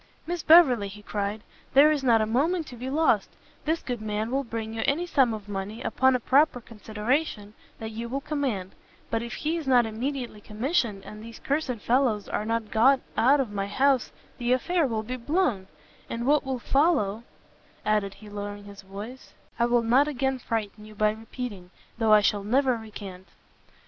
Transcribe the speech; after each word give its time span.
"Miss 0.25 0.41
Beverley," 0.41 0.87
he 0.87 1.03
cried, 1.03 1.43
"there 1.75 1.91
is 1.91 2.03
not 2.03 2.23
a 2.23 2.25
moment 2.25 2.65
to 2.65 2.75
be 2.75 2.89
lost; 2.89 3.29
this 3.65 3.83
good 3.83 4.01
man 4.01 4.31
will 4.31 4.43
bring 4.43 4.73
you 4.73 4.81
any 4.85 5.05
sum 5.05 5.31
of 5.31 5.47
money, 5.47 5.83
upon 5.83 6.15
a 6.15 6.19
proper 6.19 6.59
consideration, 6.59 7.53
that 7.77 7.91
you 7.91 8.09
will 8.09 8.19
command; 8.19 8.71
but 9.11 9.21
if 9.21 9.33
he 9.35 9.57
is 9.57 9.67
not 9.67 9.85
immediately 9.85 10.41
commissioned, 10.41 11.03
and 11.05 11.21
these 11.23 11.37
cursed 11.37 11.75
fellows 11.85 12.27
are 12.27 12.45
not 12.45 12.71
got 12.71 12.99
out 13.15 13.39
of 13.39 13.51
my 13.51 13.67
house, 13.67 14.11
the 14.39 14.51
affair 14.53 14.87
will 14.87 15.03
be 15.03 15.17
blown," 15.17 15.67
"and 16.09 16.25
what 16.25 16.43
will 16.43 16.57
follow," 16.57 17.21
added 17.85 18.15
he, 18.15 18.27
lowering 18.27 18.63
his 18.63 18.81
voice, 18.81 19.35
"I 19.59 19.65
will 19.67 19.83
not 19.83 20.07
again 20.07 20.39
frighten 20.39 20.83
you 20.83 20.95
by 20.95 21.11
repeating, 21.11 21.69
though 21.99 22.11
I 22.11 22.21
shall 22.21 22.43
never 22.43 22.75
recant." 22.75 23.27